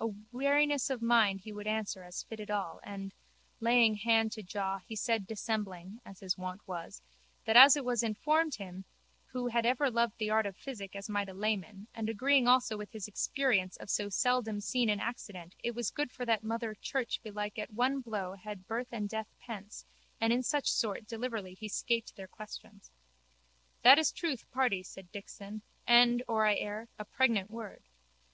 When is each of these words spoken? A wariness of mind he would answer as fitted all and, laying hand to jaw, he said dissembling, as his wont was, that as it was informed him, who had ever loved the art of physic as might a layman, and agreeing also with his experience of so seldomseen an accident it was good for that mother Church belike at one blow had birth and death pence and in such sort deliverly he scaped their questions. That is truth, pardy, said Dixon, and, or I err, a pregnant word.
A 0.00 0.06
wariness 0.32 0.88
of 0.88 1.02
mind 1.02 1.42
he 1.42 1.52
would 1.52 1.66
answer 1.66 2.04
as 2.04 2.22
fitted 2.22 2.50
all 2.50 2.80
and, 2.84 3.12
laying 3.60 3.96
hand 3.96 4.32
to 4.32 4.42
jaw, 4.42 4.78
he 4.78 4.96
said 4.96 5.26
dissembling, 5.26 6.00
as 6.06 6.20
his 6.20 6.38
wont 6.38 6.66
was, 6.66 7.02
that 7.44 7.54
as 7.54 7.76
it 7.76 7.84
was 7.84 8.02
informed 8.02 8.54
him, 8.54 8.86
who 9.32 9.48
had 9.48 9.66
ever 9.66 9.90
loved 9.90 10.16
the 10.16 10.30
art 10.30 10.46
of 10.46 10.56
physic 10.56 10.96
as 10.96 11.10
might 11.10 11.28
a 11.28 11.34
layman, 11.34 11.86
and 11.94 12.08
agreeing 12.08 12.48
also 12.48 12.78
with 12.78 12.92
his 12.92 13.06
experience 13.06 13.76
of 13.76 13.90
so 13.90 14.06
seldomseen 14.08 14.88
an 14.88 15.00
accident 15.00 15.54
it 15.62 15.74
was 15.74 15.90
good 15.90 16.10
for 16.10 16.24
that 16.24 16.42
mother 16.42 16.74
Church 16.74 17.20
belike 17.22 17.58
at 17.58 17.70
one 17.70 18.00
blow 18.00 18.32
had 18.36 18.66
birth 18.66 18.88
and 18.90 19.06
death 19.06 19.34
pence 19.38 19.84
and 20.18 20.32
in 20.32 20.42
such 20.42 20.72
sort 20.72 21.06
deliverly 21.06 21.52
he 21.52 21.68
scaped 21.68 22.16
their 22.16 22.26
questions. 22.26 22.90
That 23.82 23.98
is 23.98 24.12
truth, 24.12 24.46
pardy, 24.50 24.82
said 24.82 25.12
Dixon, 25.12 25.60
and, 25.86 26.22
or 26.26 26.46
I 26.46 26.54
err, 26.54 26.88
a 26.98 27.04
pregnant 27.04 27.50
word. 27.50 27.84